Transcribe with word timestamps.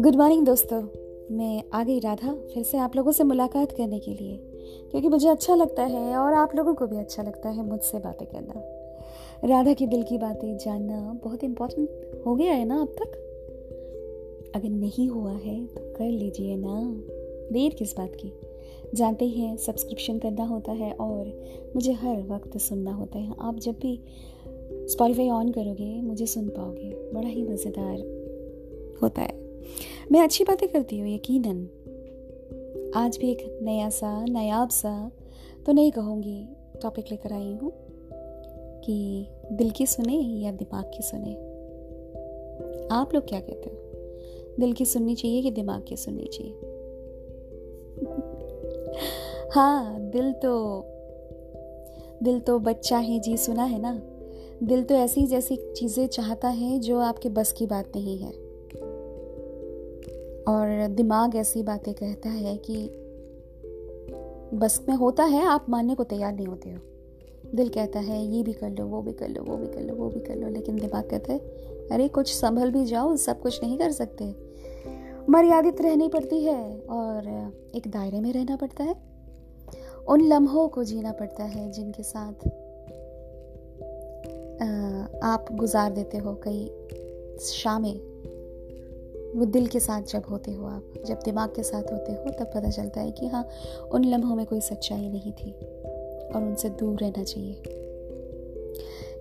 Good 0.00 0.16
morning 0.16 0.46
दोस्तों। 0.46 0.82
मैं 1.30 1.64
आ 1.72 1.84
गई 1.84 1.98
राधा, 1.98 2.34
फिर 2.54 2.62
से 2.62 2.78
आप 2.78 2.96
लोगों 2.96 3.12
से 3.12 3.24
मुलाकात 3.24 3.72
करने 3.72 3.98
के 3.98 4.10
लिए। 4.10 4.36
क्योंकि 4.90 5.08
मुझे 5.08 5.28
अच्छा 5.28 5.54
लगता 5.54 5.82
है 5.82 6.16
और 6.16 6.32
आप 6.32 6.56
लोगों 6.56 6.74
को 6.74 6.86
भी 6.86 6.96
अच्छा 6.96 7.22
लगता 7.22 7.48
है 7.48 7.66
मुझसे 7.66 7.98
बातें 7.98 8.28
करना। 8.28 8.54
राधा 9.48 9.72
की 9.72 9.86
दिल 9.86 10.02
की 10.02 10.18
बातें 10.18 10.58
जानना 10.58 11.20
बहुत 11.24 11.44
इम्पोर्टेंट 11.44 11.88
हो 12.26 12.34
गया 12.34 12.52
है 12.52 12.64
ना 12.64 12.80
अब 12.80 12.88
तक? 12.88 13.12
अगर 14.56 14.68
नहीं 14.68 15.08
हुआ 15.08 15.32
है 15.32 15.66
तो 15.66 15.94
कर 15.96 16.06
लीजिए 16.06 16.56
ना। 16.56 17.02
देर 17.52 17.74
किस 17.74 17.96
बात 17.96 18.12
की? 18.14 18.32
जानते 18.94 19.24
हैं 19.24 19.56
सब्सक्रिप्शन 19.56 20.18
करना 20.18 20.44
होता 20.44 20.72
है 20.72 20.92
और 20.92 21.42
मुझे 21.74 21.92
हर 21.92 22.22
वक्त 22.22 22.58
सुनना 22.58 22.92
होता 22.92 23.18
है। 23.18 23.34
आप 23.40 23.56
जब 23.56 23.72
भी 23.72 24.00
स्पॉटिफाई 24.88 25.30
ऑन 25.30 25.52
करोगे, 25.52 26.02
मुझे 26.02 26.26
सुन 26.26 26.48
पाओगे। 26.48 27.10
बड़ा 27.14 27.28
ही 27.28 27.42
मज़ेदार 27.42 27.98
होता 29.02 29.22
है। 29.22 29.44
मैं 30.12 30.20
अच्छी 30.20 30.44
बातें 30.44 30.68
करती 30.68 30.98
हूँ, 30.98 31.08
यकीनन। 31.08 31.68
आज 32.96 33.16
भी 33.16 33.30
एक 33.30 33.58
नया 33.62 33.88
सा, 33.88 34.24
नायाब 34.24 34.68
सा 34.68 35.10
तो 35.66 35.72
नहीं 35.72 35.92
कहूँगी 35.92 36.48
टॉपिक 36.82 37.04
लेकर 37.10 37.32
आई 37.32 37.54
हूँ 37.54 37.72
कि 38.80 39.28
दिल 39.52 39.70
की 39.70 39.86
सुने 39.86 40.16
या 40.16 40.52
दिमाग 40.52 40.84
की 40.84 41.02
सुने। 41.02 41.34
आप 42.90 43.14
लोग 43.14 43.28
क्या 43.28 43.40
कहते 43.40 43.52
हो? 43.52 43.80
दिल 44.60 44.72
की 44.72 44.84
सुननी 44.84 45.14
चाहिए 45.14 45.42
कि 45.42 45.50
दिमाग 45.50 45.84
की 45.88 45.96
सुननी 45.96 46.24
चाहिए? 46.24 46.52
हाँ 49.50 50.00
दिल 50.00 50.32
तो 50.32 50.84
दिल 52.22 52.40
तो 52.40 52.58
बच्चा 52.58 52.98
है 52.98 53.18
जी, 53.18 53.36
सुना 53.36 53.64
है 53.64 53.80
ना? 53.80 54.02
दिल 54.64 54.84
तो 54.84 54.94
ऐसी 54.94 55.26
जैसी 55.26 55.56
चीज़ें 55.56 56.06
चाहता 56.06 56.48
है 56.48 56.78
जो 56.78 56.98
आपके 56.98 57.28
बस 57.28 57.52
की 57.52 57.66
बात 57.66 57.92
नहीं 57.96 58.18
है। 58.18 58.30
और 60.48 60.88
दिमाग 60.88 61.36
ऐसी 61.36 61.62
बातें 61.62 61.94
कहता 61.94 62.28
है 62.28 62.56
कि 62.56 62.88
बस 64.56 64.86
में 64.88 64.96
होता 64.96 65.24
है, 65.24 65.44
आप 65.44 65.66
मानने 65.68 65.94
को 65.94 66.04
तैयार 66.04 66.34
नहीं 66.34 66.46
होते 66.46 66.70
हो। 66.70 66.78
दिल 67.54 67.68
कहता 67.68 68.00
है, 68.00 68.26
ये 68.26 68.42
भी 68.42 68.52
कर 68.52 68.70
लो, 68.70 68.86
वो 68.86 69.02
भी 69.02 69.12
कर 69.12 69.28
लो, 69.28 69.42
वो 69.42 69.56
भी 69.56 69.66
कर 69.66 69.80
लो, 69.80 69.94
वो 69.94 70.08
भी 70.08 70.20
कर 70.20 70.36
लो। 70.36 70.48
लेकिन 70.48 70.78
दिमाग 70.78 71.10
कहता 71.10 71.32
है, 71.32 71.38
अरे, 71.92 72.08
कुछ 72.08 72.34
संभल 72.34 72.70
भी 72.70 72.84
जाओ, 72.84 73.16
सब 73.16 73.40
कुछ 73.40 73.62
नहीं 73.62 73.78
कर 73.78 73.92
सकते। 73.92 74.34
मर्यादित 75.28 75.80
रहनी 75.80 76.08
पड़ती 76.08 76.44
है 76.44 76.80
और 76.80 77.52
एक 77.74 77.88
दायरे 77.88 78.20
में 78.20 78.32
रहना 78.32 78.56
पड़ता 78.56 78.84
है। 78.84 78.96
उन 80.08 80.20
लम्हों 80.20 80.68
को 80.68 80.84
जीना 80.84 81.12
पड़ता 81.12 81.44
है 81.44 81.72
जिनके 81.72 82.02
साथ 82.02 82.63
आप 85.22 85.46
गुजार 85.52 85.92
देते 85.92 86.18
हो 86.18 86.40
कई 86.48 86.70
शामें, 87.40 88.00
वो 89.38 89.44
दिल 89.44 89.66
के 89.66 89.80
साथ 89.80 90.02
जब 90.02 90.22
होते 90.30 90.52
हो 90.52 90.66
आप, 90.66 90.94
जब 91.06 91.18
दिमाग 91.24 91.48
के 91.48 91.62
साथ 91.62 91.82
होते 91.82 92.12
हो, 92.12 92.30
तब 92.30 92.50
पता 92.54 92.70
चलता 92.70 93.00
है 93.00 93.10
कि 93.10 93.26
हाँ 93.26 93.48
उन 93.92 94.04
लम्हों 94.04 94.36
में 94.36 94.46
कोई 94.46 94.60
सच्चाई 94.60 95.08
नहीं 95.08 95.32
थी 95.32 95.52
और 96.34 96.42
उनसे 96.42 96.68
दूर 96.68 96.98
रहना 97.00 97.24
चाहिए। 97.24 97.62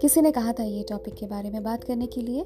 किसी 0.00 0.20
ने 0.20 0.32
कहा 0.32 0.52
था 0.52 0.62
ये 0.62 0.82
टॉपिक 0.82 1.14
के 1.14 1.26
बारे 1.26 1.50
में 1.50 1.62
बात 1.62 1.84
करने 1.84 2.06
के 2.06 2.20
लिए 2.20 2.42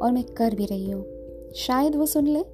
और 0.00 0.12
मैं 0.12 0.24
कर 0.24 0.54
भी 0.54 0.66
रही 0.66 0.90
हूँ। 0.90 1.06
शायद 1.54 1.96
वो 1.96 2.06
सुन 2.06 2.26
ले 2.26 2.44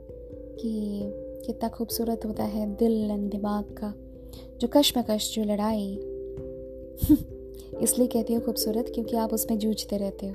कि 0.58 1.00
कितना 1.46 1.68
खूबसूरत 1.68 2.20
होता 2.26 2.44
है 2.44 2.76
दिल 2.76 3.10
एंड 3.10 3.30
दिमाग 3.30 3.64
का, 3.64 3.94
जो 4.60 4.68
कश्मकश, 4.68 5.34
जो 5.34 5.44
लड़ाई। 5.44 5.98
इसलिए 7.80 8.08
कहती 8.08 8.34
हूँ 8.34 8.42
खूबसूरत, 8.42 8.86
क्योंकि 8.94 9.16
आप 9.16 9.34
उसमें 9.34 9.58
जूझते 9.58 9.96
रहते 9.96 10.26
हो। 10.26 10.34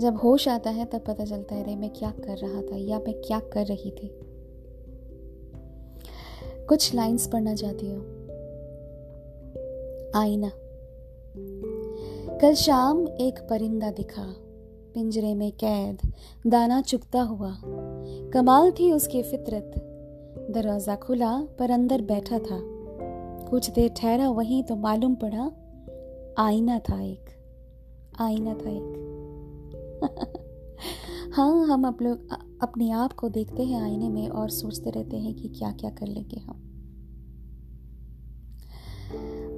जब 0.00 0.16
होश 0.16 0.48
आता 0.48 0.70
है, 0.70 0.84
तब 0.84 1.04
पता 1.06 1.24
चलता 1.24 1.54
है 1.54 1.64
रे 1.64 1.76
मैं 1.76 1.90
क्या 1.90 2.10
कर 2.10 2.36
रहा 2.36 2.62
था, 2.62 2.76
या 2.76 2.98
मैं 2.98 3.14
क्या 3.14 3.40
कर 3.40 3.66
रही 3.66 3.90
थी? 3.90 4.18
कुछ 6.68 6.94
लाइंस 6.94 7.26
पढ़ना 7.26 7.54
चाहती 7.54 7.86
हूँ। 7.86 8.04
आईना। 10.16 10.50
कल 12.38 12.54
शाम 12.54 13.08
एक 13.08 13.38
परिंदा 13.50 13.90
दिखा, 13.90 14.34
पिंजरे 14.94 15.34
में 15.34 15.52
कैद, 15.52 15.98
दाना 16.46 16.80
चुगता 16.80 17.22
हुआ। 17.22 17.56
कमाल 18.34 18.70
थी 18.70 18.92
उसकी 18.92 19.22
फितरत। 19.22 19.74
दरवाज़ा 20.50 20.96
खुला, 20.96 21.48
पर 21.58 21.70
अंदर 21.70 22.02
बैठा 22.02 22.38
था। 22.38 22.60
कुछ 23.50 23.70
देर 23.70 23.90
ठहरा, 23.96 24.30
वहीं 24.30 24.62
तो 24.62 24.76
मालूम 24.76 25.14
पड़ा 25.14 25.63
आईना 26.38 26.78
था 26.78 27.02
एक। 27.02 27.24
आईना 28.20 28.54
था 28.54 28.70
एक। 28.70 29.00
हाँ 31.32 31.66
हम 31.66 31.86
आप 31.86 32.02
लोग 32.02 32.28
अपने 32.62 32.90
आप 32.90 33.12
को 33.12 33.28
देखते 33.28 33.62
हैं 33.62 33.82
आईने 33.82 34.08
में 34.08 34.28
और 34.28 34.50
सोचते 34.50 34.90
रहते 34.90 35.16
हैं 35.16 35.34
कि 35.34 35.48
क्या 35.48 35.72
क्या 35.72 35.90
कर 35.90 36.06
लेंगे 36.06 36.40
हम। 36.40 36.60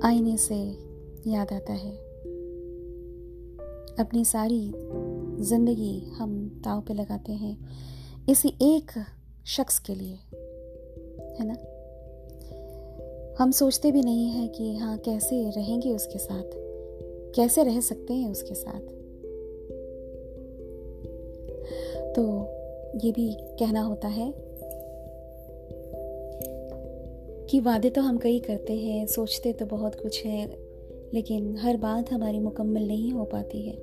आईने 0.04 0.36
से 0.36 0.54
याद 1.26 1.53
आता 1.53 1.72
है। 1.72 1.92
अपनी 3.98 4.25
सारी 4.25 4.72
ज़िंदगी 5.44 6.00
हम 6.00 6.48
ताव 6.65 6.81
पे 6.81 6.94
लगाते 6.94 7.32
हैं 7.32 7.56
इसी 8.28 8.48
एक 8.48 9.04
शख्स 9.47 9.78
के 9.78 9.94
लिए, 9.94 10.15
है 11.41 11.47
ना? 11.47 11.54
हम 13.38 13.50
सोचते 13.50 13.92
भी 13.92 14.03
नहीं 14.03 14.31
हैं 14.31 14.48
कि 14.48 14.76
हाँ 14.76 14.98
कैसे 14.98 15.50
रहेंगे 15.50 15.92
उसके 15.92 16.19
साथ। 16.19 16.66
कैसे 17.36 17.62
रह 17.62 17.80
सकते 17.80 18.14
हैं 18.14 18.30
उसके 18.30 18.54
साथ? 18.54 18.80
तो 22.12 22.47
ये 23.06 23.12
भी 23.12 23.36
कहना 23.41 23.80
होता 23.80 24.08
है 24.08 24.34
कि 27.50 27.60
वादे 27.60 27.91
तो 27.91 28.00
हम 28.00 28.19
कई 28.19 28.38
करते 28.38 28.72
हैं 28.72 29.06
सोचते 29.06 29.52
तो 29.52 29.66
बहुत 29.66 30.00
कुछ 30.00 30.24
है 30.24 30.56
लेकिन 31.14 31.56
हर 31.56 31.76
बात 31.76 32.12
हमारी 32.12 32.38
मुकम्मल 32.38 32.82
नहीं 32.82 33.12
हो 33.12 33.24
पाती 33.24 33.62
है। 33.62 33.76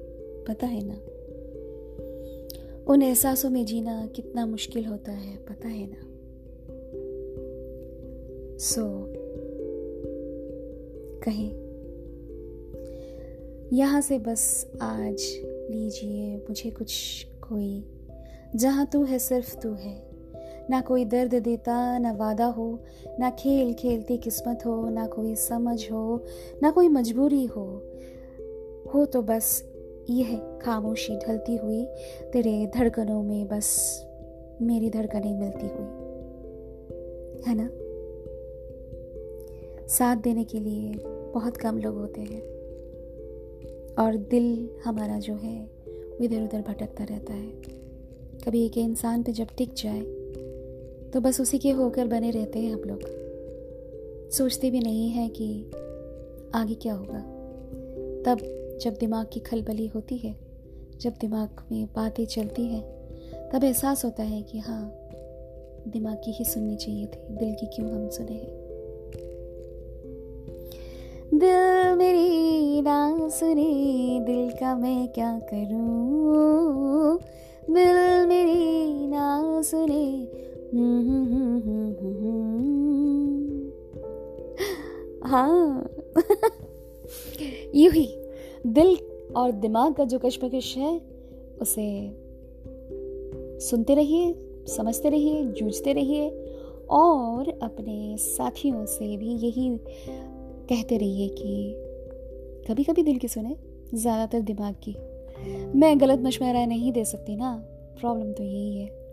पता 0.43 0.67
है 0.67 0.81
ना? 0.85 1.01
उन 2.87 3.01
एहसासों 3.01 3.49
में 3.49 3.65
जीना 3.65 4.07
कितना 4.07 4.45
मुश्किल 4.45 4.85
होता 4.85 5.11
है 5.11 5.37
पता 5.37 5.67
है 5.67 5.87
ना? 5.87 6.09
सो 8.57 8.81
so, 8.81 9.17
कहें 11.23 11.62
यहाँ 13.73 14.01
से 14.01 14.19
बस 14.19 14.71
आज 14.81 15.41
लीजिए 15.71 16.37
मुझे 16.37 16.69
कुछ 16.71 16.91
कोई। 17.49 17.85
जहाँ 18.55 18.85
तू 18.93 19.03
है, 19.03 19.19
सिर्फ़ 19.19 19.59
तू 19.59 19.73
है। 19.73 20.03
ना 20.69 20.81
कोई 20.81 21.05
दर्द 21.05 21.35
देता, 21.35 21.97
ना 21.97 22.11
वादा 22.11 22.45
हो, 22.45 22.79
ना 23.19 23.29
खेल 23.29 23.73
खेलती 23.73 24.17
किस्मत 24.17 24.63
हो, 24.65 24.89
ना 24.89 25.07
कोई 25.07 25.35
समझ 25.35 25.91
हो, 25.91 26.25
ना 26.63 26.71
कोई 26.71 26.87
मजबूरी 26.87 27.45
हो। 27.45 27.83
हो 28.93 29.05
तो 29.05 29.21
बस 29.21 29.73
यह, 30.09 30.59
खामोशी 30.61 31.17
ढलती 31.17 31.55
हुई, 31.55 31.85
तेरे 32.33 32.71
धड़कनों 32.75 33.23
में 33.23 33.47
बस 33.47 34.03
मेरी 34.61 34.89
धड़कनें 34.89 35.39
मिलती 35.39 35.67
हुई। 35.67 36.03
है 37.47 37.55
ना? 37.55 37.69
साथ 39.87 40.15
देने 40.15 40.43
के 40.43 40.59
लिए 40.59 40.93
बहुत 41.33 41.57
कम 41.57 41.77
लोग 41.77 41.95
होते 41.95 42.21
हैं। 42.21 42.52
और 43.99 44.15
दिल 44.15 44.69
हमारा 44.85 45.19
जो 45.19 45.35
है 45.35 45.69
इधर 46.21 46.43
उधर 46.43 46.61
भटकता 46.61 47.03
रहता 47.03 47.33
है। 47.33 47.51
कभी 48.45 48.65
एक 48.65 48.77
इंसान 48.77 49.23
पे 49.23 49.31
जब 49.31 49.47
टिक 49.57 49.73
जाए 49.73 50.01
तो 51.11 51.19
बस 51.21 51.41
उसी 51.41 51.57
के 51.57 51.71
होकर 51.71 52.07
बने 52.07 52.31
रहते 52.31 52.59
हैं 52.59 52.73
हम 52.73 52.79
लोग। 52.79 52.99
सोचते 54.31 54.71
भी 54.71 54.79
नहीं 54.79 55.09
है 55.09 55.29
कि 55.29 55.65
आगे 56.55 56.73
क्या 56.73 56.93
होगा। 56.93 57.19
तब 58.25 58.37
जब 58.81 58.93
दिमाग 58.99 59.27
की 59.33 59.39
खलबली 59.39 59.87
होती 59.87 60.17
है, 60.17 60.35
जब 61.01 61.13
दिमाग 61.21 61.49
में 61.71 61.85
बातें 61.85 62.25
चलती 62.25 62.65
हैं, 62.65 62.83
तब 63.49 63.63
एहसास 63.63 64.05
होता 64.05 64.23
है 64.23 64.41
कि 64.41 64.59
हाँ 64.59 64.99
दिमाग 65.87 66.17
की 66.25 66.31
ही 66.31 66.45
सुननी 66.45 66.75
चाहिए 66.75 67.05
थी, 67.05 67.35
दिल 67.35 67.53
की 67.53 67.65
क्यों 67.65 67.91
हम 67.91 68.09
सुने 68.09 68.31
हैं। 68.31 68.63
दिल 71.33 71.97
मेरी 71.97 72.42
ना 72.83 73.29
सुने 73.29 74.19
दिल 74.19 74.51
का 74.51 74.75
मैं 74.75 75.07
क्या 75.07 75.39
करूँ? 75.39 77.19
दिल 77.69 78.27
मेरी 78.27 79.07
ना 79.07 79.61
सुने 79.61 80.27
हाँ। 85.29 85.89
यू 87.75 87.91
ही, 87.91 88.15
दिल 88.67 88.97
और 89.35 89.51
दिमाग 89.51 89.93
का 89.93 90.03
जो 90.03 90.19
कशमकश 90.19 90.77
है, 90.77 91.01
उसे 91.61 92.11
सुनते 93.59 93.95
रहिए, 93.95 94.35
समझते 94.67 95.09
रहिए, 95.09 95.45
जूझते 95.45 95.93
रहिए, 95.93 96.53
और 96.89 97.59
अपने 97.63 98.17
साथियों 98.17 98.85
से 98.85 99.17
भी 99.17 99.25
यही 99.25 99.79
कहते 100.69 100.97
रहिए 100.97 101.27
कि 101.27 101.75
कभी 102.67 102.83
कभी 102.83 103.03
दिल 103.03 103.17
की 103.17 103.27
सुने, 103.27 103.55
ज़्यादातर 103.93 104.41
दिमाग 104.41 104.75
की। 104.87 104.95
मैं 105.79 106.01
गलत 106.01 106.19
मशवरा 106.19 106.65
नहीं 106.65 106.91
दे 106.91 107.05
सकती 107.05 107.35
ना, 107.35 107.65
प्रॉब्लम 107.99 108.31
तो 108.31 108.43
यही 108.43 108.79
है। 108.79 109.03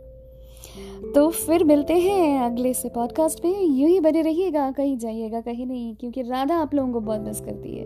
तो 1.14 1.30
फिर 1.30 1.64
मिलते 1.64 1.94
हैं 1.94 2.40
अगले 2.40 2.74
से 2.74 2.88
पॉडकास्ट 2.88 3.44
में 3.44 3.62
यूँ 3.62 3.90
ही 3.90 4.00
बने 4.00 4.22
रहिएगा, 4.22 4.70
कहीं 4.70 4.98
जाइएगा, 4.98 5.40
कहीं 5.40 5.66
नहीं, 5.66 5.94
क्योंकि 5.94 6.22
राधा 6.22 6.56
आप 6.56 6.74
लोगों 6.74 6.92
को 6.92 7.00
बहुत 7.00 7.20
मिस 7.20 7.40
करती 7.40 7.76
है। 7.76 7.84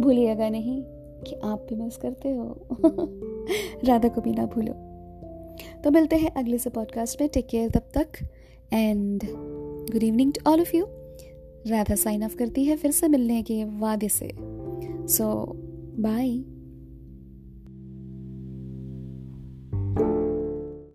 भूलिएगा 0.00 0.48
नहीं 0.48 0.82
कि 1.26 1.36
आप 1.44 1.66
भी 1.68 1.76
मिस 1.76 1.96
करते 1.96 2.28
हो। 2.28 2.66
राधा 3.84 4.08
को 4.08 4.20
भी 4.20 4.32
ना 4.32 4.46
भूलो। 4.46 4.72
तो 5.84 5.90
मिलते 5.90 6.16
हैं 6.16 6.30
अगले 6.30 6.58
से 6.58 6.70
पॉडकास्ट 6.70 7.20
में 7.20 7.30
टेक 7.30 7.46
केयर 7.46 7.70
तब 7.70 7.88
तक 7.98 8.28
and 8.72 9.20
good 9.92 10.02
evening 10.02 10.32
to 10.32 10.50
all 10.50 10.60
of 10.60 10.76
you 10.76 10.86
Radha 11.66 11.94
sign 11.94 12.24
off 12.24 12.36
करती 12.36 12.64
है, 12.64 12.76
फिर 12.76 12.90
से 12.90 13.08
मिलने 13.08 13.42
के 13.42 13.64
वादे 13.64 14.08
से। 14.08 14.55
सो 15.08 15.26
बाय 16.00 16.30